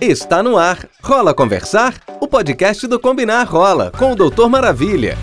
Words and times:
Está 0.00 0.42
no 0.42 0.56
ar. 0.56 0.88
Rola 1.02 1.34
Conversar? 1.34 1.94
O 2.20 2.28
podcast 2.28 2.86
do 2.86 3.00
Combinar 3.00 3.44
Rola, 3.44 3.90
com 3.90 4.12
o 4.12 4.16
Doutor 4.16 4.48
Maravilha. 4.48 5.16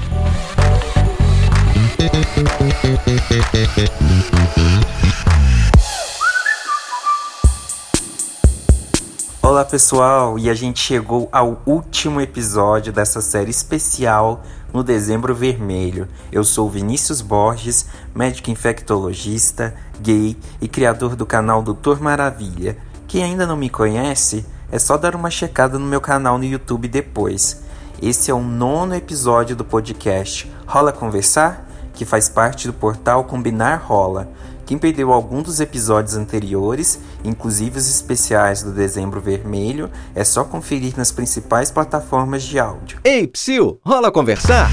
Olá 9.42 9.64
pessoal, 9.64 10.40
e 10.40 10.50
a 10.50 10.54
gente 10.54 10.80
chegou 10.80 11.30
ao 11.32 11.62
último 11.66 12.20
episódio 12.20 12.92
dessa 12.92 13.22
série 13.22 13.52
especial 13.52 14.44
no 14.74 14.84
Dezembro 14.84 15.36
Vermelho. 15.36 16.08
Eu 16.32 16.44
sou 16.44 16.70
Vinícius 16.70 17.22
Borges, 17.22 17.86
médico 18.14 18.50
infectologista, 18.50 19.76
gay 20.02 20.36
e 20.60 20.68
criador 20.68 21.16
do 21.16 21.26
canal 21.26 21.62
Doutor 21.62 22.02
Maravilha. 22.02 22.76
Quem 23.08 23.24
ainda 23.24 23.46
não 23.46 23.56
me 23.56 23.70
conhece, 23.70 24.44
é 24.72 24.80
só 24.80 24.98
dar 24.98 25.16
uma 25.16 25.30
checada 25.30 25.78
no 25.78 25.86
meu 25.86 26.02
canal 26.02 26.40
no 26.40 26.44
YouTube 26.44 26.88
depois. 26.88 27.62
Esse 28.02 28.32
é 28.32 28.34
o 28.34 28.42
nono 28.42 28.96
episódio 28.96 29.56
do 29.56 29.64
podcast 29.64 30.52
Rola 30.66 30.92
Conversar, 30.92 31.70
que 31.94 32.04
faz 32.04 32.28
parte 32.28 32.66
do 32.66 32.74
portal 32.74 33.26
Combinar 33.26 33.84
Rola. 33.86 34.28
Quem 34.66 34.78
perdeu 34.78 35.12
algum 35.12 35.42
dos 35.42 35.60
episódios 35.60 36.16
anteriores, 36.16 37.00
inclusive 37.24 37.78
os 37.78 37.90
especiais 37.90 38.64
do 38.64 38.72
Dezembro 38.72 39.20
Vermelho, 39.20 39.90
é 40.16 40.24
só 40.24 40.44
conferir 40.44 40.94
nas 40.96 41.12
principais 41.12 41.70
plataformas 41.70 42.44
de 42.44 42.58
áudio. 42.58 43.00
Ei, 43.04 43.28
Psyu, 43.28 43.80
rola 43.84 44.10
conversar? 44.12 44.70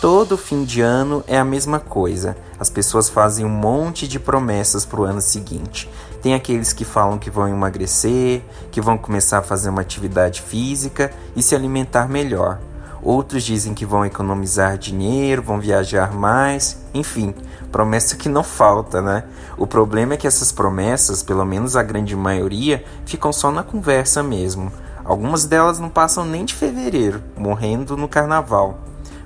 Todo 0.00 0.38
fim 0.38 0.64
de 0.64 0.80
ano 0.80 1.22
é 1.26 1.38
a 1.38 1.44
mesma 1.44 1.78
coisa. 1.78 2.36
As 2.58 2.70
pessoas 2.70 3.08
fazem 3.08 3.44
um 3.44 3.50
monte 3.50 4.08
de 4.08 4.18
promessas 4.18 4.84
para 4.84 5.00
o 5.00 5.04
ano 5.04 5.20
seguinte. 5.20 5.88
Tem 6.22 6.34
aqueles 6.34 6.72
que 6.72 6.86
falam 6.86 7.18
que 7.18 7.30
vão 7.30 7.48
emagrecer, 7.48 8.42
que 8.70 8.80
vão 8.80 8.96
começar 8.96 9.38
a 9.38 9.42
fazer 9.42 9.68
uma 9.68 9.82
atividade 9.82 10.40
física 10.40 11.10
e 11.36 11.42
se 11.42 11.54
alimentar 11.54 12.08
melhor. 12.08 12.60
Outros 13.02 13.42
dizem 13.42 13.72
que 13.72 13.86
vão 13.86 14.04
economizar 14.04 14.76
dinheiro, 14.76 15.42
vão 15.42 15.58
viajar 15.58 16.12
mais, 16.12 16.76
enfim, 16.92 17.34
promessa 17.72 18.16
que 18.16 18.28
não 18.28 18.44
falta, 18.44 19.00
né? 19.00 19.24
O 19.56 19.66
problema 19.66 20.14
é 20.14 20.16
que 20.16 20.26
essas 20.26 20.52
promessas, 20.52 21.22
pelo 21.22 21.44
menos 21.44 21.76
a 21.76 21.82
grande 21.82 22.14
maioria, 22.14 22.84
ficam 23.06 23.32
só 23.32 23.50
na 23.50 23.62
conversa 23.62 24.22
mesmo. 24.22 24.70
Algumas 25.02 25.46
delas 25.46 25.78
não 25.78 25.88
passam 25.88 26.24
nem 26.24 26.44
de 26.44 26.54
fevereiro, 26.54 27.22
morrendo 27.36 27.96
no 27.96 28.06
carnaval. 28.06 28.78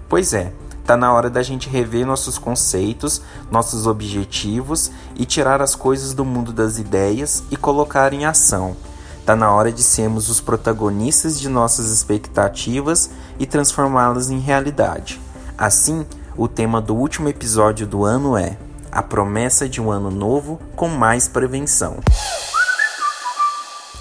Pois 0.08 0.32
é, 0.32 0.52
tá 0.84 0.96
na 0.96 1.12
hora 1.12 1.28
da 1.28 1.42
gente 1.42 1.68
rever 1.68 2.06
nossos 2.06 2.38
conceitos, 2.38 3.22
nossos 3.50 3.86
objetivos 3.86 4.92
e 5.16 5.24
tirar 5.24 5.60
as 5.60 5.74
coisas 5.74 6.14
do 6.14 6.24
mundo 6.24 6.52
das 6.52 6.78
ideias 6.78 7.42
e 7.50 7.56
colocar 7.56 8.12
em 8.12 8.24
ação. 8.24 8.76
Tá 9.24 9.34
na 9.34 9.50
hora 9.50 9.72
de 9.72 9.82
sermos 9.82 10.28
os 10.28 10.40
protagonistas 10.40 11.40
de 11.40 11.48
nossas 11.48 11.90
expectativas 11.90 13.10
e 13.38 13.46
transformá-las 13.46 14.28
em 14.28 14.38
realidade. 14.38 15.18
Assim, 15.56 16.04
o 16.36 16.46
tema 16.46 16.80
do 16.80 16.94
último 16.94 17.28
episódio 17.28 17.86
do 17.86 18.04
ano 18.04 18.36
é 18.36 18.58
a 18.92 19.02
promessa 19.02 19.68
de 19.68 19.80
um 19.80 19.90
ano 19.90 20.10
novo 20.10 20.60
com 20.76 20.88
mais 20.88 21.26
prevenção. 21.26 21.96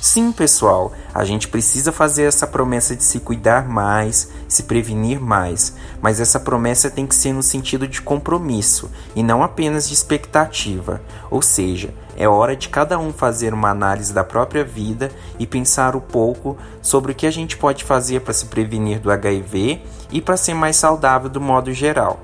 Sim, 0.03 0.33
pessoal, 0.33 0.91
a 1.13 1.23
gente 1.23 1.47
precisa 1.47 1.89
fazer 1.89 2.23
essa 2.23 2.45
promessa 2.45 2.93
de 2.93 3.05
se 3.05 3.21
cuidar 3.21 3.69
mais, 3.69 4.29
se 4.49 4.63
prevenir 4.63 5.17
mais, 5.17 5.77
mas 6.01 6.19
essa 6.19 6.41
promessa 6.41 6.91
tem 6.91 7.07
que 7.07 7.15
ser 7.15 7.31
no 7.31 7.41
sentido 7.41 7.87
de 7.87 8.01
compromisso 8.01 8.91
e 9.15 9.23
não 9.23 9.41
apenas 9.41 9.87
de 9.87 9.93
expectativa. 9.93 11.01
Ou 11.31 11.41
seja, 11.41 11.93
é 12.17 12.27
hora 12.27 12.53
de 12.53 12.67
cada 12.67 12.99
um 12.99 13.13
fazer 13.13 13.53
uma 13.53 13.69
análise 13.69 14.11
da 14.11 14.25
própria 14.25 14.65
vida 14.65 15.09
e 15.39 15.47
pensar 15.47 15.95
um 15.95 16.01
pouco 16.01 16.57
sobre 16.81 17.13
o 17.13 17.15
que 17.15 17.25
a 17.25 17.31
gente 17.31 17.55
pode 17.55 17.85
fazer 17.85 18.19
para 18.19 18.33
se 18.33 18.47
prevenir 18.47 18.99
do 18.99 19.09
HIV 19.09 19.81
e 20.11 20.19
para 20.19 20.35
ser 20.35 20.53
mais 20.53 20.75
saudável 20.75 21.29
do 21.29 21.39
modo 21.39 21.71
geral. 21.71 22.19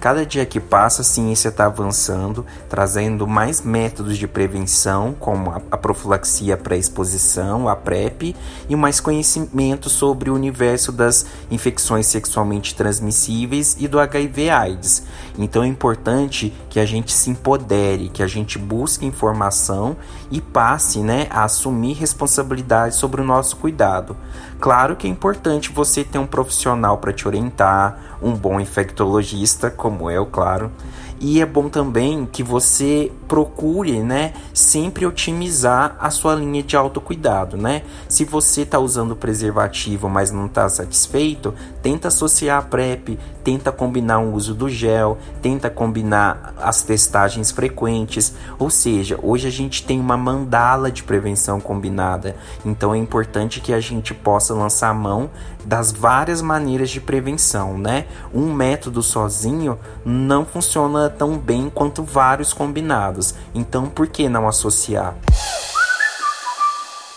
Cada 0.00 0.24
dia 0.24 0.46
que 0.46 0.60
passa, 0.60 1.02
a 1.02 1.04
ciência 1.04 1.48
está 1.48 1.66
avançando, 1.66 2.46
trazendo 2.68 3.26
mais 3.26 3.60
métodos 3.60 4.16
de 4.16 4.28
prevenção, 4.28 5.12
como 5.18 5.50
a, 5.70 5.76
profilaxia 5.76 6.56
pré-exposição, 6.56 7.68
a 7.68 7.74
PrEP, 7.74 8.36
e 8.68 8.76
mais 8.76 9.00
conhecimento 9.00 9.90
sobre 9.90 10.30
o 10.30 10.34
universo 10.34 10.92
das 10.92 11.26
infecções 11.50 12.06
sexualmente 12.06 12.76
transmissíveis 12.76 13.76
e 13.78 13.88
do 13.88 13.98
HIV/AIDS. 13.98 15.02
Então 15.36 15.64
é 15.64 15.66
importante 15.66 16.54
que 16.70 16.78
a 16.78 16.86
gente 16.86 17.12
se 17.12 17.30
empodere, 17.30 18.08
que 18.08 18.22
a 18.22 18.26
gente 18.28 18.56
busque 18.56 19.04
informação 19.04 19.96
e 20.30 20.40
passe 20.40 21.00
né, 21.00 21.26
a 21.28 21.42
assumir 21.42 21.94
responsabilidade 21.94 22.94
sobre 22.94 23.20
o 23.20 23.24
nosso 23.24 23.56
cuidado. 23.56 24.16
Claro 24.60 24.96
que 24.96 25.06
é 25.06 25.10
importante 25.10 25.70
você 25.70 26.02
ter 26.02 26.18
um 26.18 26.26
profissional 26.26 26.98
para 26.98 27.12
te 27.12 27.28
orientar, 27.28 28.18
um 28.20 28.32
bom 28.32 28.58
infectologista, 28.58 29.70
como 29.70 30.10
eu, 30.10 30.26
claro. 30.26 30.70
E 31.20 31.40
é 31.40 31.46
bom 31.46 31.68
também 31.68 32.26
que 32.26 32.42
você 32.42 33.10
procure, 33.26 34.02
né, 34.02 34.34
sempre 34.54 35.04
otimizar 35.04 35.96
a 36.00 36.10
sua 36.10 36.34
linha 36.34 36.62
de 36.62 36.76
autocuidado, 36.76 37.56
né? 37.56 37.82
Se 38.08 38.24
você 38.24 38.62
está 38.62 38.78
usando 38.78 39.16
preservativo, 39.16 40.08
mas 40.08 40.30
não 40.30 40.46
está 40.46 40.68
satisfeito, 40.68 41.54
tenta 41.82 42.08
associar 42.08 42.58
a 42.58 42.62
PrEP, 42.62 43.18
tenta 43.48 43.72
combinar 43.72 44.18
o 44.18 44.34
uso 44.34 44.52
do 44.52 44.68
gel, 44.68 45.16
tenta 45.40 45.70
combinar 45.70 46.52
as 46.58 46.82
testagens 46.82 47.50
frequentes. 47.50 48.34
Ou 48.58 48.68
seja, 48.68 49.18
hoje 49.22 49.48
a 49.48 49.50
gente 49.50 49.86
tem 49.86 49.98
uma 49.98 50.18
mandala 50.18 50.92
de 50.92 51.02
prevenção 51.02 51.58
combinada. 51.58 52.36
Então 52.62 52.94
é 52.94 52.98
importante 52.98 53.58
que 53.58 53.72
a 53.72 53.80
gente 53.80 54.12
possa 54.12 54.52
lançar 54.52 54.90
a 54.90 54.94
mão 54.94 55.30
das 55.64 55.90
várias 55.90 56.42
maneiras 56.42 56.90
de 56.90 57.00
prevenção, 57.00 57.78
né? 57.78 58.04
Um 58.34 58.52
método 58.52 59.02
sozinho 59.02 59.78
não 60.04 60.44
funciona 60.44 61.08
tão 61.08 61.38
bem 61.38 61.70
quanto 61.74 62.02
vários 62.02 62.52
combinados. 62.52 63.34
Então, 63.54 63.86
por 63.86 64.08
que 64.08 64.28
não 64.28 64.46
associar? 64.46 65.14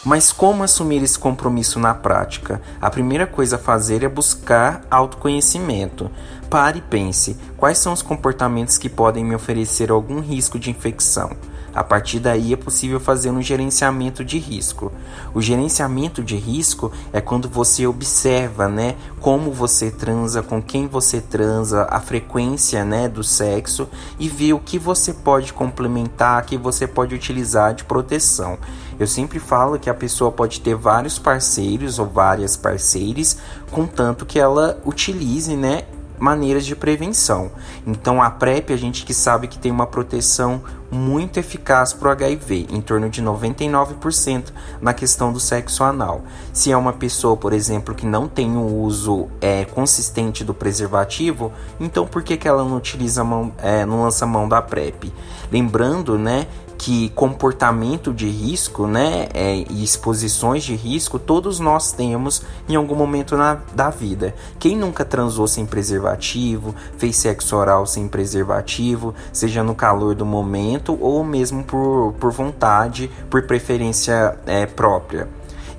Mas 0.04 0.32
como 0.32 0.64
assumir 0.64 1.04
esse 1.04 1.18
compromisso 1.18 1.80
na 1.80 1.94
prática? 1.94 2.60
A 2.82 2.90
primeira 2.90 3.28
coisa 3.28 3.56
a 3.56 3.60
fazer 3.60 4.04
é 4.04 4.10
buscar 4.10 4.82
autoconhecimento. 4.90 6.10
Pare 6.50 6.80
e 6.80 6.82
pense: 6.82 7.38
quais 7.56 7.78
são 7.78 7.94
os 7.94 8.02
comportamentos 8.02 8.80
que 8.80 8.90
podem 8.90 9.24
me 9.24 9.36
oferecer 9.36 9.92
algum 9.92 10.20
risco 10.20 10.58
de 10.58 10.72
infecção? 10.72 11.30
A 11.74 11.84
partir 11.86 12.20
daí 12.20 12.52
é 12.52 12.58
possível 12.58 13.00
fazer 13.00 13.30
um 13.32 13.42
gerenciamento 13.42 14.26
de 14.26 14.38
risco. 14.38 14.92
O 15.34 15.42
gerenciamento 15.42 16.22
de 16.22 16.36
risco 16.36 16.92
é 17.14 17.22
quando 17.22 17.48
você 17.48 17.88
observa, 17.88 18.68
né, 18.68 18.96
como 19.22 19.52
você 19.52 19.90
transa, 19.90 20.42
com 20.42 20.62
quem 20.62 20.88
você 20.88 21.22
transa, 21.22 21.88
a 21.90 22.02
frequência, 22.02 22.84
né, 22.84 23.08
do 23.08 23.24
sexo 23.24 23.88
e 24.20 24.28
vê 24.28 24.52
o 24.52 24.60
que 24.60 24.78
você 24.78 25.14
pode 25.14 25.54
complementar, 25.54 26.46
que 26.46 26.58
você 26.58 26.86
pode 26.86 27.16
utilizar 27.16 27.74
de 27.74 27.86
proteção. 27.86 28.58
Eu 29.02 29.08
sempre 29.08 29.40
falo 29.40 29.80
que 29.80 29.90
a 29.90 29.96
pessoa 29.96 30.32
pode 30.32 30.62
ter 30.62 30.76
vários 30.76 31.18
parceiros 31.18 31.98
ou 31.98 32.06
várias 32.06 32.56
parceiras, 32.56 33.36
contanto 33.72 34.28
que 34.28 34.40
ela 34.40 34.80
utilize, 34.86 35.56
né, 35.56 35.86
maneiras 36.20 36.64
de 36.64 36.76
prevenção. 36.76 37.50
Então 37.86 38.22
a 38.22 38.30
PrEP 38.30 38.72
a 38.72 38.78
gente 38.78 39.04
que 39.04 39.12
sabe 39.12 39.48
que 39.48 39.58
tem 39.58 39.72
uma 39.72 39.88
proteção 39.88 40.62
muito 40.92 41.40
eficaz 41.40 41.94
para 41.94 42.10
o 42.10 42.12
HIV, 42.12 42.68
em 42.70 42.80
torno 42.80 43.10
de 43.10 43.24
99% 43.24 44.54
na 44.80 44.94
questão 44.94 45.34
do 45.34 45.40
sexo 45.40 45.84
anal. 45.84 46.22
Se 46.54 46.72
é 46.72 46.78
uma 46.78 46.94
pessoa, 46.94 47.36
por 47.36 47.54
exemplo, 47.54 47.96
que 47.96 48.06
não 48.06 48.28
tem 48.28 48.52
um 48.52 48.84
uso 48.84 49.30
é, 49.42 49.66
consistente 49.66 50.44
do 50.44 50.54
preservativo, 50.54 51.52
então 51.80 52.06
por 52.06 52.22
que, 52.22 52.38
que 52.38 52.48
ela 52.48 52.64
não 52.64 52.78
utiliza 52.78 53.24
mão, 53.24 53.52
é, 53.58 53.84
não 53.84 54.04
lança 54.04 54.28
mão 54.28 54.48
da 54.48 54.62
PrEP? 54.62 55.12
Lembrando, 55.52 56.20
né, 56.20 56.46
que 56.82 57.10
comportamento 57.10 58.12
de 58.12 58.28
risco, 58.28 58.88
né, 58.88 59.28
é, 59.36 59.64
e 59.70 59.84
exposições 59.84 60.64
de 60.64 60.74
risco 60.74 61.20
todos 61.20 61.60
nós 61.60 61.92
temos 61.92 62.42
em 62.68 62.76
algum 62.76 62.96
momento 62.96 63.38
na, 63.38 63.60
da 63.76 63.92
vida. 63.92 64.34
Quem 64.58 64.76
nunca 64.76 65.06
transou 65.06 65.46
sem 65.46 65.64
preservativo, 65.64 66.74
fez 66.98 67.18
sexo 67.18 67.56
oral 67.56 67.86
sem 67.86 68.08
preservativo, 68.08 69.14
seja 69.32 69.62
no 69.62 69.76
calor 69.76 70.16
do 70.16 70.26
momento 70.26 70.98
ou 71.00 71.24
mesmo 71.24 71.64
por, 71.64 72.16
por 72.20 72.32
vontade, 72.32 73.12
por 73.30 73.44
preferência 73.44 74.40
é, 74.48 74.66
própria. 74.66 75.28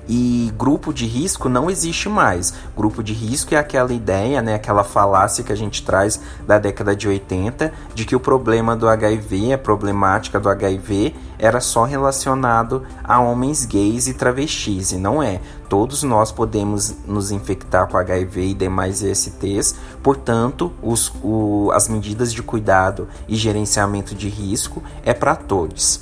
E 0.07 0.51
grupo 0.57 0.93
de 0.93 1.05
risco 1.05 1.47
não 1.47 1.69
existe 1.69 2.09
mais. 2.09 2.53
Grupo 2.75 3.03
de 3.03 3.13
risco 3.13 3.55
é 3.55 3.57
aquela 3.57 3.93
ideia, 3.93 4.41
né, 4.41 4.55
aquela 4.55 4.83
falácia 4.83 5.43
que 5.43 5.51
a 5.51 5.55
gente 5.55 5.83
traz 5.83 6.19
da 6.45 6.59
década 6.59 6.95
de 6.95 7.07
80 7.07 7.71
de 7.93 8.05
que 8.05 8.15
o 8.15 8.19
problema 8.19 8.75
do 8.75 8.87
HIV, 8.87 9.53
a 9.53 9.57
problemática 9.57 10.39
do 10.39 10.49
HIV, 10.49 11.15
era 11.39 11.59
só 11.59 11.83
relacionado 11.83 12.83
a 13.03 13.19
homens 13.19 13.65
gays 13.65 14.07
e 14.07 14.13
travestis, 14.13 14.91
e 14.91 14.97
não 14.97 15.21
é. 15.21 15.41
Todos 15.67 16.03
nós 16.03 16.31
podemos 16.31 16.95
nos 17.05 17.31
infectar 17.31 17.87
com 17.87 17.97
HIV 17.97 18.49
e 18.49 18.53
demais 18.53 19.01
ISTs, 19.01 19.75
portanto, 20.01 20.71
os, 20.81 21.11
o, 21.23 21.71
as 21.73 21.87
medidas 21.87 22.31
de 22.31 22.41
cuidado 22.43 23.07
e 23.27 23.35
gerenciamento 23.35 24.15
de 24.15 24.29
risco 24.29 24.83
é 25.03 25.13
para 25.13 25.35
todos. 25.35 25.99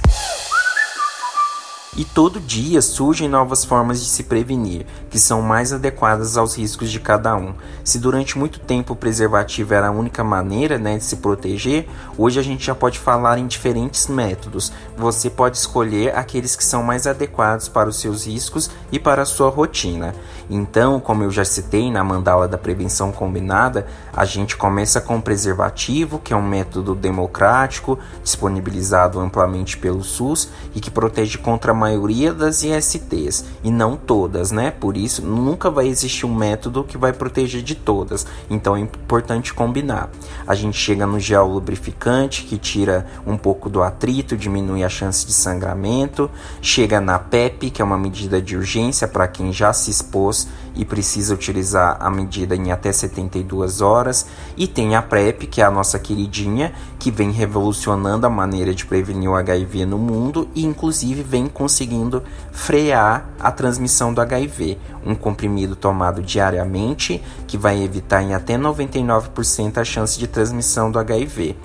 E 1.98 2.06
todo 2.06 2.40
dia 2.40 2.82
surgem 2.82 3.28
novas 3.28 3.66
formas 3.66 4.00
de 4.00 4.06
se 4.06 4.24
prevenir, 4.24 4.86
que 5.10 5.20
são 5.20 5.42
mais 5.42 5.74
adequadas 5.74 6.38
aos 6.38 6.58
riscos 6.58 6.90
de 6.90 7.02
cada 7.02 7.36
um. 7.36 7.54
Se 7.84 8.00
durante 8.00 8.38
muito 8.38 8.62
tempo 8.62 8.94
o 8.94 8.96
preservativo 8.96 9.74
era 9.74 9.88
a 9.90 9.92
única 9.92 10.24
maneira 10.24 10.78
né, 10.78 10.98
de 10.98 11.04
se 11.04 11.18
proteger, 11.18 11.90
hoje 12.18 12.40
a 12.40 12.44
gente 12.44 12.66
já 12.66 12.74
pode 12.74 12.98
falar 12.98 13.38
em 13.38 13.46
diferentes 13.46 14.08
métodos. 14.08 14.72
Você 14.96 15.30
pode 15.30 15.58
escolher 15.58 16.16
aqueles 16.16 16.56
que 16.56 16.64
são 16.64 16.82
mais 16.82 17.06
adequados 17.06 17.68
para 17.68 17.90
os 17.90 18.00
seus 18.00 18.26
riscos 18.26 18.72
e 18.90 18.98
para 18.98 19.24
a 19.24 19.26
sua 19.26 19.50
rotina. 19.50 20.16
Então, 20.50 20.98
como 20.98 21.24
eu 21.24 21.32
já 21.32 21.44
citei 21.44 21.92
na 21.92 22.06
mandala 22.06 22.48
da 22.48 22.58
prevenção 22.58 23.12
combinada, 23.12 23.86
a 24.14 24.24
gente 24.24 24.56
começa 24.56 25.02
com 25.02 25.18
o 25.18 25.22
preservativo, 25.22 26.20
que 26.20 26.34
é 26.34 26.38
um 26.38 26.42
método 26.42 26.96
democrático, 26.96 28.00
disponibilizado 28.24 29.20
amplamente 29.20 29.78
pelo 29.78 30.04
SUS 30.04 30.50
e 30.74 30.80
que 30.80 30.90
protege 30.90 31.38
contra 31.38 31.74
maioria 31.82 32.32
das 32.32 32.62
ISTs 32.62 33.46
e 33.64 33.72
não 33.72 33.98
todas, 33.98 34.52
né? 34.52 34.70
Por 34.70 34.96
isso, 34.96 35.26
nunca 35.26 35.72
vai 35.72 35.88
existir 35.88 36.28
um 36.28 36.36
método 36.36 36.84
que 36.84 36.96
vai 36.96 37.12
proteger 37.12 37.64
de 37.64 37.74
todas. 37.74 38.28
Então, 38.50 38.76
é 38.76 38.80
importante 38.80 39.52
combinar. 39.52 40.12
A 40.46 40.54
gente 40.54 40.78
chega 40.78 41.08
no 41.08 41.20
gel 41.20 41.48
lubrificante, 41.48 42.44
que 42.44 42.60
tira 42.60 43.08
um 43.26 43.36
pouco 43.36 43.68
do 43.68 43.82
atrito, 43.82 44.38
diminui 44.38 44.84
a 44.84 44.90
chance 44.90 45.26
de 45.26 45.34
sangramento. 45.34 46.30
Chega 46.62 47.02
na 47.02 47.18
PEP, 47.18 47.72
que 47.72 47.82
é 47.82 47.86
uma 47.86 47.98
medida 47.98 48.40
de 48.40 48.56
urgência 48.56 49.08
para 49.08 49.28
quem 49.28 49.52
já 49.52 49.74
se 49.74 49.90
expôs 49.90 50.48
e 50.76 50.86
precisa 50.86 51.34
utilizar 51.34 51.98
a 52.00 52.10
medida 52.10 52.56
em 52.56 52.72
até 52.72 52.92
72 52.92 53.82
horas. 53.82 54.26
E 54.56 54.68
tem 54.68 54.96
a 54.96 55.02
PrEP, 55.02 55.48
que 55.48 55.62
é 55.62 55.66
a 55.66 55.72
nossa 55.72 56.00
queridinha, 56.00 56.74
que 56.98 57.12
vem 57.12 57.32
revolucionando 57.32 58.26
a 58.26 58.30
maneira 58.30 58.74
de 58.74 58.86
prevenir 58.86 59.30
o 59.30 59.36
HIV 59.36 59.86
no 59.86 59.98
mundo 59.98 60.48
e, 60.56 60.66
inclusive, 60.66 61.24
vem 61.24 61.48
conseguindo 61.48 62.24
frear 62.52 63.30
a 63.40 63.52
transmissão 63.52 64.14
do 64.14 64.22
HIV. 64.22 64.78
Um 65.06 65.16
comprimido 65.16 65.76
tomado 65.76 66.22
diariamente 66.22 67.22
que 67.48 67.58
vai 67.58 67.82
evitar 67.82 68.22
em 68.22 68.34
até 68.34 68.58
99% 68.58 69.78
a 69.78 69.84
chance 69.84 70.18
de 70.18 70.28
transmissão 70.28 70.92
do 70.92 71.00
HIV. 71.00 71.56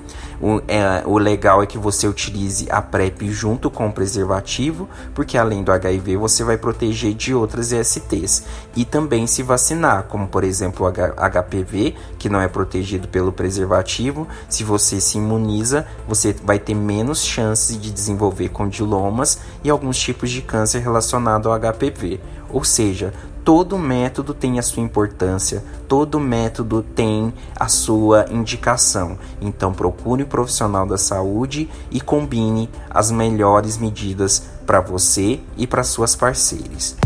O, 0.41 0.61
é, 0.69 1.03
o 1.07 1.19
legal 1.19 1.63
é 1.63 1.67
que 1.67 1.79
você 1.79 2.07
utilize 2.07 2.67
a 2.71 2.83
PrEP 2.83 3.31
junto 3.31 3.71
com 3.71 3.89
o 3.89 3.93
preservativo, 3.93 4.89
porque 5.15 5.39
além 5.39 5.63
do 5.63 5.73
HIV 5.73 6.17
você 6.17 6.45
vai 6.45 6.59
proteger 6.59 7.15
de 7.15 7.35
outras 7.35 7.73
ISTs. 7.73 8.45
E 8.75 8.85
também 8.85 9.27
se 9.27 9.43
vacinar, 9.43 10.05
como 10.05 10.27
por 10.27 10.45
exemplo 10.45 10.87
o 10.87 10.91
HPV, 10.91 11.95
que 12.19 12.29
não 12.29 12.41
é 12.41 12.49
protegido 12.49 13.09
pelo 13.09 13.33
preservativo. 13.33 14.29
Se 14.49 14.63
você 14.63 15.01
se 15.01 15.19
imuniza, 15.19 15.87
você 16.07 16.35
vai 16.45 16.59
ter 16.59 16.75
menos 16.75 17.25
chances 17.25 17.81
de 17.81 17.91
desenvolver 17.91 18.51
condilomas 18.51 19.39
e 19.65 19.71
alguns 19.71 19.99
tipos 19.99 20.31
de 20.31 20.43
câncer 20.43 20.81
relacionado 20.81 21.51
ao 21.51 21.59
HPV. 21.59 22.21
Ou 22.51 22.63
seja, 22.63 23.13
todo 23.47 23.79
método 23.79 24.35
tem 24.35 24.59
a 24.59 24.63
sua 24.63 24.83
importância, 24.83 25.63
todo 25.87 26.19
método 26.19 26.83
tem 26.83 27.33
a 27.55 27.69
sua 27.69 28.27
indicação. 28.29 29.17
Então 29.41 29.73
procure 29.73 30.25
um 30.25 30.27
profissional 30.27 30.85
da 30.85 30.99
saúde 30.99 31.71
e 31.89 32.01
combine 32.01 32.69
as 32.91 33.13
melhores 33.13 33.79
medidas 33.79 34.43
para 34.67 34.81
você 34.81 35.39
e 35.57 35.65
para 35.65 35.85
suas 35.85 36.17
parceiras. 36.17 36.97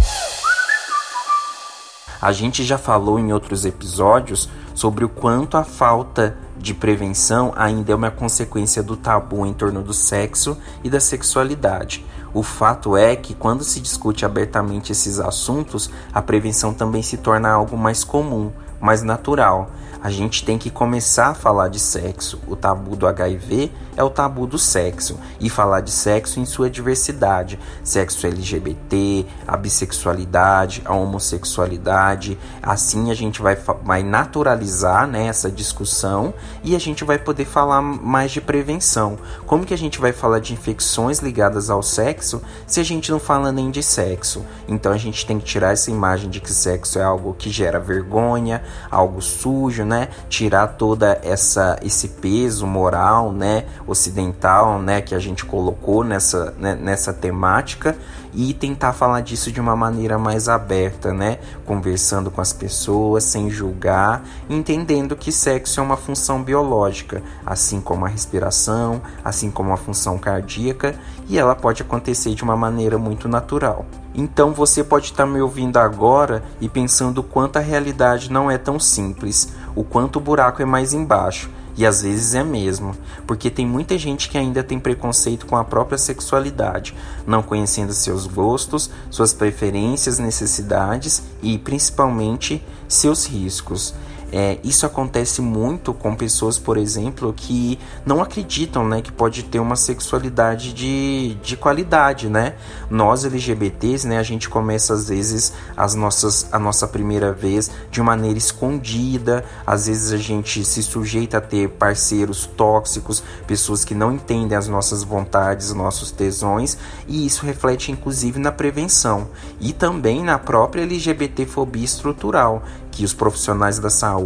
A 2.22 2.32
gente 2.32 2.64
já 2.64 2.78
falou 2.78 3.18
em 3.18 3.34
outros 3.34 3.66
episódios 3.66 4.48
sobre 4.74 5.04
o 5.04 5.10
quanto 5.10 5.58
a 5.58 5.64
falta 5.64 6.38
de 6.56 6.72
prevenção 6.72 7.52
ainda 7.54 7.92
é 7.92 7.94
uma 7.94 8.10
consequência 8.10 8.82
do 8.82 8.96
tabu 8.96 9.44
em 9.44 9.52
torno 9.52 9.82
do 9.82 9.92
sexo 9.92 10.56
e 10.82 10.88
da 10.88 11.00
sexualidade. 11.00 12.04
O 12.32 12.42
fato 12.42 12.96
é 12.96 13.16
que, 13.16 13.34
quando 13.34 13.64
se 13.64 13.80
discute 13.80 14.24
abertamente 14.24 14.92
esses 14.92 15.18
assuntos, 15.18 15.90
a 16.12 16.22
prevenção 16.22 16.72
também 16.72 17.02
se 17.02 17.16
torna 17.16 17.50
algo 17.50 17.76
mais 17.76 18.04
comum, 18.04 18.52
mais 18.80 19.02
natural. 19.02 19.70
A 20.02 20.10
gente 20.10 20.44
tem 20.44 20.56
que 20.56 20.70
começar 20.70 21.28
a 21.28 21.34
falar 21.34 21.68
de 21.68 21.78
sexo. 21.78 22.40
O 22.46 22.56
tabu 22.56 22.96
do 22.96 23.06
HIV 23.06 23.70
é 23.96 24.02
o 24.02 24.08
tabu 24.08 24.46
do 24.46 24.58
sexo 24.58 25.20
e 25.38 25.50
falar 25.50 25.82
de 25.82 25.90
sexo 25.90 26.40
em 26.40 26.46
sua 26.46 26.70
diversidade: 26.70 27.58
sexo 27.84 28.26
LGBT, 28.26 29.26
a 29.46 29.58
bissexualidade, 29.58 30.80
a 30.86 30.94
homossexualidade. 30.94 32.38
Assim 32.62 33.10
a 33.10 33.14
gente 33.14 33.42
vai, 33.42 33.56
vai 33.56 34.02
naturalizar 34.02 35.06
né, 35.06 35.26
essa 35.26 35.50
discussão 35.50 36.32
e 36.64 36.74
a 36.74 36.78
gente 36.78 37.04
vai 37.04 37.18
poder 37.18 37.44
falar 37.44 37.82
mais 37.82 38.32
de 38.32 38.40
prevenção. 38.40 39.18
Como 39.46 39.66
que 39.66 39.74
a 39.74 39.78
gente 39.78 40.00
vai 40.00 40.12
falar 40.12 40.38
de 40.38 40.54
infecções 40.54 41.18
ligadas 41.18 41.68
ao 41.68 41.82
sexo 41.82 42.40
se 42.66 42.80
a 42.80 42.84
gente 42.84 43.10
não 43.10 43.18
fala 43.18 43.52
nem 43.52 43.70
de 43.70 43.82
sexo? 43.82 44.46
Então 44.66 44.92
a 44.92 44.98
gente 44.98 45.26
tem 45.26 45.38
que 45.38 45.44
tirar 45.44 45.72
essa 45.72 45.90
imagem 45.90 46.30
de 46.30 46.40
que 46.40 46.50
sexo 46.50 46.98
é 46.98 47.02
algo 47.02 47.34
que 47.34 47.50
gera 47.50 47.78
vergonha, 47.78 48.62
algo 48.90 49.20
sujo, 49.20 49.84
né? 49.90 50.08
Tirar 50.28 50.68
toda 50.68 51.20
essa 51.22 51.76
esse 51.82 52.08
peso 52.08 52.64
moral, 52.64 53.32
né? 53.32 53.64
Ocidental, 53.86 54.78
né? 54.78 55.00
Que 55.00 55.16
a 55.16 55.18
gente 55.18 55.44
colocou 55.44 56.04
nessa 56.04 56.54
né? 56.56 56.76
nessa 56.76 57.12
temática 57.12 57.96
e 58.32 58.54
tentar 58.54 58.92
falar 58.92 59.22
disso 59.22 59.50
de 59.50 59.60
uma 59.60 59.74
maneira 59.74 60.16
mais 60.16 60.48
aberta, 60.48 61.12
né? 61.12 61.38
Conversando 61.66 62.30
com 62.30 62.40
as 62.40 62.52
pessoas 62.52 63.24
sem 63.24 63.50
julgar, 63.50 64.22
entendendo 64.48 65.16
que 65.16 65.32
sexo 65.32 65.80
é 65.80 65.82
uma 65.82 65.96
função 65.96 66.40
biológica, 66.40 67.22
assim 67.44 67.80
como 67.80 68.04
a 68.04 68.08
respiração, 68.08 69.02
assim 69.24 69.50
como 69.50 69.72
a 69.72 69.76
função 69.76 70.16
cardíaca, 70.16 70.94
e 71.28 71.38
ela 71.38 71.56
pode 71.56 71.82
acontecer 71.82 72.34
de 72.34 72.44
uma 72.44 72.56
maneira 72.56 72.96
muito 72.98 73.28
natural. 73.28 73.84
Então 74.14 74.52
você 74.52 74.82
pode 74.82 75.06
estar 75.06 75.26
me 75.26 75.40
ouvindo 75.40 75.78
agora 75.78 76.42
e 76.60 76.68
pensando 76.68 77.22
quanto 77.22 77.56
a 77.56 77.60
realidade 77.60 78.30
não 78.30 78.50
é 78.50 78.58
tão 78.58 78.78
simples, 78.78 79.52
o 79.74 79.84
quanto 79.84 80.16
o 80.16 80.20
buraco 80.20 80.62
é 80.62 80.64
mais 80.64 80.92
embaixo. 80.92 81.50
E 81.76 81.86
às 81.86 82.02
vezes 82.02 82.34
é 82.34 82.42
mesmo, 82.44 82.94
porque 83.26 83.48
tem 83.48 83.66
muita 83.66 83.96
gente 83.96 84.28
que 84.28 84.36
ainda 84.36 84.62
tem 84.62 84.78
preconceito 84.78 85.46
com 85.46 85.56
a 85.56 85.64
própria 85.64 85.96
sexualidade, 85.96 86.94
não 87.26 87.42
conhecendo 87.42 87.92
seus 87.92 88.26
gostos, 88.26 88.90
suas 89.10 89.32
preferências, 89.32 90.18
necessidades 90.18 91.22
e 91.42 91.56
principalmente 91.56 92.62
seus 92.86 93.26
riscos. 93.26 93.94
É, 94.32 94.58
isso 94.62 94.86
acontece 94.86 95.42
muito 95.42 95.92
com 95.92 96.14
pessoas, 96.14 96.58
por 96.58 96.76
exemplo, 96.76 97.32
que 97.36 97.78
não 98.06 98.22
acreditam 98.22 98.86
né, 98.86 99.02
que 99.02 99.10
pode 99.10 99.42
ter 99.42 99.58
uma 99.58 99.74
sexualidade 99.74 100.72
de, 100.72 101.34
de 101.42 101.56
qualidade. 101.56 102.28
Né? 102.28 102.54
Nós 102.88 103.24
LGBTs, 103.24 104.06
né, 104.06 104.18
a 104.18 104.22
gente 104.22 104.48
começa 104.48 104.94
às 104.94 105.08
vezes 105.08 105.52
as 105.76 105.94
nossas, 105.94 106.48
a 106.52 106.58
nossa 106.58 106.86
primeira 106.86 107.32
vez 107.32 107.70
de 107.90 108.00
maneira 108.00 108.38
escondida, 108.38 109.44
às 109.66 109.86
vezes 109.86 110.12
a 110.12 110.16
gente 110.16 110.64
se 110.64 110.82
sujeita 110.82 111.38
a 111.38 111.40
ter 111.40 111.68
parceiros 111.70 112.46
tóxicos, 112.56 113.22
pessoas 113.46 113.84
que 113.84 113.94
não 113.94 114.12
entendem 114.12 114.56
as 114.56 114.68
nossas 114.68 115.02
vontades, 115.02 115.74
nossos 115.74 116.10
tesões, 116.10 116.76
e 117.08 117.26
isso 117.26 117.44
reflete 117.44 117.90
inclusive 117.90 118.38
na 118.38 118.52
prevenção 118.52 119.28
e 119.60 119.72
também 119.72 120.22
na 120.22 120.38
própria 120.38 120.82
LGBTfobia 120.82 121.84
estrutural, 121.84 122.62
que 122.90 123.04
os 123.04 123.14
profissionais 123.14 123.78
da 123.78 123.88
saúde 123.88 124.19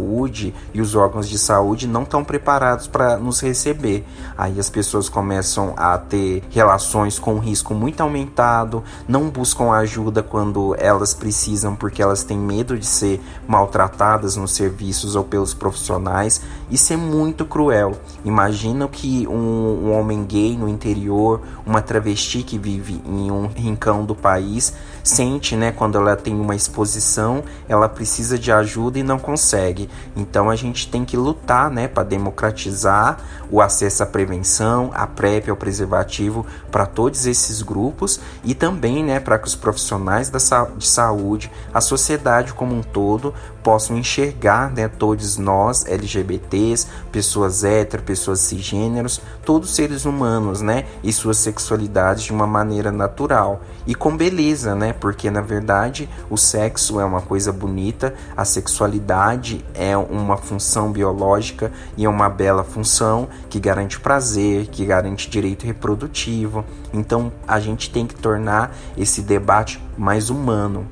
e 0.73 0.81
os 0.81 0.95
órgãos 0.95 1.27
de 1.27 1.37
saúde 1.37 1.87
não 1.87 2.03
estão 2.03 2.23
preparados 2.23 2.87
para 2.87 3.17
nos 3.17 3.41
receber. 3.41 4.05
Aí 4.37 4.59
as 4.59 4.69
pessoas 4.69 5.09
começam 5.09 5.73
a 5.77 5.97
ter 5.97 6.43
relações 6.49 7.19
com 7.19 7.39
risco 7.39 7.73
muito 7.73 8.01
aumentado, 8.01 8.83
não 9.07 9.29
buscam 9.29 9.71
ajuda 9.71 10.21
quando 10.21 10.75
elas 10.77 11.13
precisam 11.13 11.75
porque 11.75 12.01
elas 12.01 12.23
têm 12.23 12.37
medo 12.37 12.77
de 12.77 12.85
ser 12.85 13.21
maltratadas 13.47 14.35
nos 14.35 14.51
serviços 14.51 15.15
ou 15.15 15.23
pelos 15.23 15.53
profissionais. 15.53 16.41
Isso 16.69 16.93
é 16.93 16.97
muito 16.97 17.45
cruel. 17.45 17.93
Imagina 18.23 18.87
que 18.87 19.27
um, 19.27 19.85
um 19.85 19.91
homem 19.91 20.25
gay 20.25 20.57
no 20.57 20.67
interior, 20.67 21.41
uma 21.65 21.81
travesti 21.81 22.43
que 22.43 22.57
vive 22.57 23.01
em 23.05 23.31
um 23.31 23.47
rincão 23.47 24.05
do 24.05 24.15
país, 24.15 24.73
sente, 25.05 25.55
né, 25.55 25.71
quando 25.71 25.99
ela 25.99 26.15
tem 26.15 26.33
uma 26.33 26.55
exposição, 26.55 27.43
ela 27.69 27.87
precisa 27.87 28.39
de 28.39 28.51
ajuda 28.51 28.97
e 28.97 29.03
não 29.03 29.19
consegue. 29.19 29.87
Então 30.15 30.49
a 30.49 30.55
gente 30.55 30.89
tem 30.89 31.05
que 31.05 31.15
lutar, 31.15 31.69
né, 31.69 31.87
para 31.87 32.01
democratizar 32.01 33.19
o 33.51 33.61
acesso 33.61 34.01
à 34.01 34.05
prevenção, 34.07 34.89
à 34.95 35.05
PrEP, 35.05 35.47
ao 35.49 35.55
preservativo 35.55 36.43
para 36.71 36.87
todos 36.87 37.27
esses 37.27 37.61
grupos 37.61 38.19
e 38.43 38.55
também, 38.55 39.03
né, 39.03 39.19
para 39.19 39.37
que 39.37 39.47
os 39.47 39.55
profissionais 39.55 40.29
da 40.29 40.39
sa 40.39 40.67
de 40.75 40.87
saúde, 40.87 41.51
a 41.71 41.79
sociedade 41.79 42.51
como 42.53 42.75
um 42.75 42.81
todo 42.81 43.31
possam 43.61 43.97
enxergar, 43.97 44.71
né, 44.71 44.87
todos 44.87 45.37
nós 45.37 45.85
LGBTs, 45.85 46.87
pessoas 47.11 47.63
hétero, 47.63 48.01
pessoas 48.01 48.39
cisgêneros, 48.39 49.21
todos 49.43 49.75
seres 49.75 50.05
humanos, 50.05 50.61
né, 50.61 50.85
e 51.03 51.13
suas 51.13 51.37
sexualidades 51.37 52.23
de 52.23 52.31
uma 52.31 52.47
maneira 52.47 52.91
natural 52.91 53.61
e 53.85 53.93
com 53.93 54.15
beleza, 54.15 54.73
né, 54.73 54.94
porque 54.99 55.29
na 55.29 55.41
verdade 55.41 56.09
o 56.29 56.37
sexo 56.37 56.99
é 56.99 57.05
uma 57.05 57.21
coisa 57.21 57.51
bonita, 57.51 58.13
a 58.35 58.45
sexualidade 58.45 59.63
é 59.73 59.95
uma 59.95 60.37
função 60.37 60.91
biológica 60.91 61.71
e 61.97 62.05
é 62.05 62.09
uma 62.09 62.29
bela 62.29 62.63
função 62.63 63.27
que 63.49 63.59
garante 63.59 63.99
prazer, 63.99 64.67
que 64.67 64.85
garante 64.85 65.29
direito 65.29 65.65
reprodutivo. 65.65 66.65
Então 66.93 67.31
a 67.47 67.59
gente 67.59 67.89
tem 67.89 68.05
que 68.05 68.15
tornar 68.15 68.75
esse 68.97 69.21
debate 69.21 69.81
mais 69.97 70.29
humano. 70.29 70.87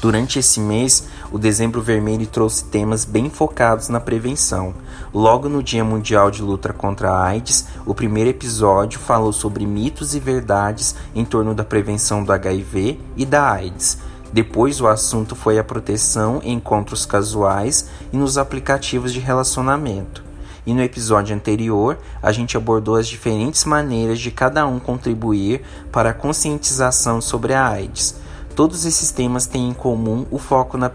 Durante 0.00 0.40
esse 0.40 0.58
mês, 0.58 1.06
o 1.32 1.38
Dezembro 1.38 1.80
Vermelho 1.80 2.26
trouxe 2.26 2.64
temas 2.64 3.06
bem 3.06 3.30
focados 3.30 3.88
na 3.88 3.98
prevenção. 3.98 4.74
Logo 5.14 5.48
no 5.48 5.62
Dia 5.62 5.82
Mundial 5.82 6.30
de 6.30 6.42
Luta 6.42 6.74
contra 6.74 7.10
a 7.10 7.24
AIDS, 7.24 7.66
o 7.86 7.94
primeiro 7.94 8.28
episódio 8.28 9.00
falou 9.00 9.32
sobre 9.32 9.64
mitos 9.64 10.14
e 10.14 10.20
verdades 10.20 10.94
em 11.14 11.24
torno 11.24 11.54
da 11.54 11.64
prevenção 11.64 12.22
do 12.22 12.32
HIV 12.32 13.00
e 13.16 13.24
da 13.24 13.50
AIDS. 13.50 13.98
Depois, 14.30 14.78
o 14.80 14.86
assunto 14.86 15.34
foi 15.34 15.58
a 15.58 15.64
proteção 15.64 16.40
em 16.42 16.54
encontros 16.54 17.06
casuais 17.06 17.88
e 18.12 18.16
nos 18.16 18.36
aplicativos 18.36 19.10
de 19.12 19.18
relacionamento. 19.18 20.22
E 20.66 20.74
no 20.74 20.82
episódio 20.82 21.34
anterior, 21.34 21.98
a 22.22 22.30
gente 22.30 22.56
abordou 22.56 22.96
as 22.96 23.08
diferentes 23.08 23.64
maneiras 23.64 24.20
de 24.20 24.30
cada 24.30 24.66
um 24.66 24.78
contribuir 24.78 25.62
para 25.90 26.10
a 26.10 26.14
conscientização 26.14 27.20
sobre 27.20 27.54
a 27.54 27.66
AIDS. 27.66 28.21
Todos 28.54 28.84
esses 28.84 29.10
temas 29.10 29.46
têm 29.46 29.70
em 29.70 29.72
comum 29.72 30.26
o 30.30 30.38
foco 30.38 30.76
na, 30.76 30.90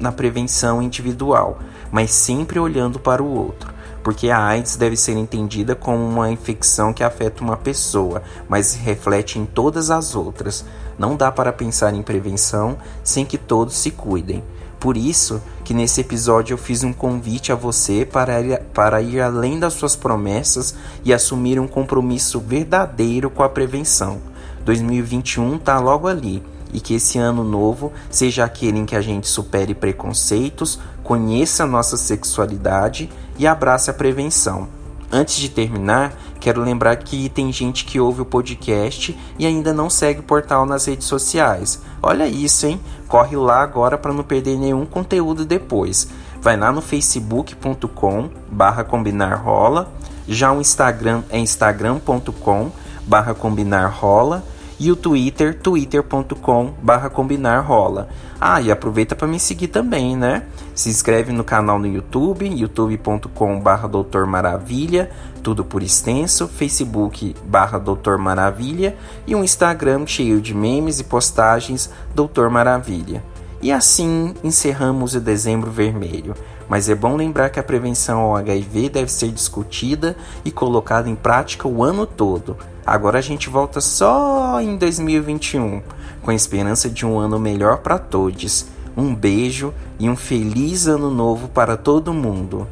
na 0.00 0.10
prevenção 0.10 0.80
individual, 0.80 1.58
mas 1.90 2.10
sempre 2.10 2.58
olhando 2.58 2.98
para 2.98 3.22
o 3.22 3.36
outro, 3.36 3.70
porque 4.02 4.30
a 4.30 4.42
AIDS 4.42 4.76
deve 4.76 4.96
ser 4.96 5.12
entendida 5.12 5.74
como 5.74 6.02
uma 6.02 6.30
infecção 6.30 6.90
que 6.90 7.04
afeta 7.04 7.44
uma 7.44 7.56
pessoa, 7.56 8.22
mas 8.48 8.74
reflete 8.74 9.38
em 9.38 9.44
todas 9.44 9.90
as 9.90 10.14
outras. 10.14 10.64
Não 10.98 11.14
dá 11.14 11.30
para 11.30 11.52
pensar 11.52 11.92
em 11.92 12.02
prevenção 12.02 12.78
sem 13.04 13.26
que 13.26 13.36
todos 13.36 13.74
se 13.74 13.90
cuidem. 13.90 14.42
Por 14.80 14.96
isso 14.96 15.40
que 15.64 15.74
nesse 15.74 16.00
episódio 16.00 16.54
eu 16.54 16.58
fiz 16.58 16.82
um 16.82 16.94
convite 16.94 17.52
a 17.52 17.54
você 17.54 18.06
para 18.06 18.40
ir, 18.40 18.58
para 18.72 19.02
ir 19.02 19.20
além 19.20 19.60
das 19.60 19.74
suas 19.74 19.94
promessas 19.94 20.74
e 21.04 21.12
assumir 21.12 21.60
um 21.60 21.68
compromisso 21.68 22.40
verdadeiro 22.40 23.28
com 23.28 23.42
a 23.42 23.50
prevenção. 23.50 24.18
2021 24.64 25.56
está 25.56 25.78
logo 25.78 26.08
ali 26.08 26.42
e 26.72 26.80
que 26.80 26.94
esse 26.94 27.18
ano 27.18 27.44
novo 27.44 27.92
seja 28.10 28.44
aquele 28.44 28.78
em 28.78 28.86
que 28.86 28.96
a 28.96 29.00
gente 29.00 29.28
supere 29.28 29.74
preconceitos, 29.74 30.78
conheça 31.02 31.64
a 31.64 31.66
nossa 31.66 31.96
sexualidade 31.96 33.10
e 33.38 33.46
abrace 33.46 33.90
a 33.90 33.94
prevenção. 33.94 34.68
Antes 35.10 35.36
de 35.36 35.50
terminar, 35.50 36.14
quero 36.40 36.62
lembrar 36.62 36.96
que 36.96 37.28
tem 37.28 37.52
gente 37.52 37.84
que 37.84 38.00
ouve 38.00 38.22
o 38.22 38.24
podcast 38.24 39.14
e 39.38 39.46
ainda 39.46 39.70
não 39.70 39.90
segue 39.90 40.20
o 40.20 40.22
portal 40.22 40.64
nas 40.64 40.86
redes 40.86 41.06
sociais. 41.06 41.82
Olha 42.02 42.26
isso, 42.26 42.66
hein? 42.66 42.80
Corre 43.06 43.36
lá 43.36 43.60
agora 43.60 43.98
para 43.98 44.12
não 44.12 44.24
perder 44.24 44.56
nenhum 44.56 44.86
conteúdo 44.86 45.44
depois. 45.44 46.08
Vai 46.40 46.56
lá 46.56 46.72
no 46.72 46.80
facebook.com 46.80 48.30
barra 48.50 48.84
combinar 48.84 49.34
rola. 49.34 49.92
Já 50.26 50.50
o 50.50 50.62
Instagram 50.62 51.22
é 51.28 51.38
instagram.com 51.38 52.70
barra 53.06 53.34
combinar 53.34 53.88
rola 53.88 54.42
e 54.82 54.90
o 54.90 54.96
Twitter, 54.96 55.56
twitter.com 55.56 56.74
barra 56.82 57.08
combinar 57.08 57.60
rola. 57.60 58.08
Ah, 58.40 58.60
e 58.60 58.68
aproveita 58.68 59.14
para 59.14 59.28
me 59.28 59.38
seguir 59.38 59.68
também, 59.68 60.16
né? 60.16 60.42
Se 60.74 60.88
inscreve 60.88 61.30
no 61.30 61.44
canal 61.44 61.78
no 61.78 61.86
YouTube, 61.86 62.44
youtube.com 62.44 63.60
barra 63.60 63.86
doutor 63.86 64.26
maravilha, 64.26 65.08
tudo 65.40 65.64
por 65.64 65.84
extenso, 65.84 66.48
facebook 66.48 67.32
barra 67.44 67.78
doutor 67.78 68.18
maravilha 68.18 68.96
e 69.24 69.36
um 69.36 69.44
Instagram 69.44 70.04
cheio 70.04 70.40
de 70.40 70.52
memes 70.52 70.98
e 70.98 71.04
postagens 71.04 71.88
doutor 72.12 72.50
maravilha. 72.50 73.22
E 73.62 73.70
assim 73.70 74.34
encerramos 74.42 75.14
o 75.14 75.20
dezembro 75.20 75.70
vermelho. 75.70 76.34
Mas 76.68 76.88
é 76.88 76.94
bom 76.96 77.14
lembrar 77.14 77.50
que 77.50 77.60
a 77.60 77.62
prevenção 77.62 78.18
ao 78.18 78.36
HIV 78.36 78.88
deve 78.88 79.12
ser 79.12 79.30
discutida 79.30 80.16
e 80.44 80.50
colocada 80.50 81.08
em 81.08 81.14
prática 81.14 81.68
o 81.68 81.84
ano 81.84 82.04
todo. 82.04 82.56
Agora 82.86 83.18
a 83.18 83.22
gente 83.22 83.48
volta 83.48 83.80
só 83.80 84.60
em 84.60 84.76
2021, 84.76 85.82
com 86.20 86.30
a 86.30 86.34
esperança 86.34 86.90
de 86.90 87.06
um 87.06 87.18
ano 87.18 87.38
melhor 87.38 87.78
para 87.78 87.98
todos. 87.98 88.66
Um 88.96 89.14
beijo 89.14 89.72
e 89.98 90.08
um 90.10 90.16
feliz 90.16 90.86
ano 90.86 91.10
novo 91.10 91.48
para 91.48 91.76
todo 91.76 92.12
mundo. 92.12 92.66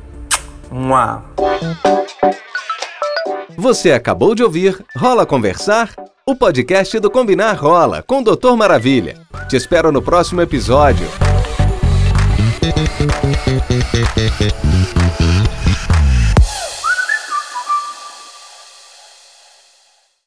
Mua. 0.71 1.25
Você 3.57 3.93
acabou 3.93 4.35
de 4.35 4.43
ouvir 4.43 4.85
Rola 4.97 5.25
Conversar, 5.25 5.95
o 6.27 6.35
podcast 6.35 6.99
do 6.99 7.11
Combinar 7.11 7.55
Rola 7.55 8.03
com 8.03 8.21
o 8.21 8.25
Doutor 8.25 8.57
Maravilha. 8.57 9.17
Te 9.49 9.57
espero 9.57 9.91
no 9.93 10.01
próximo 10.03 10.41
episódio. 10.41 11.07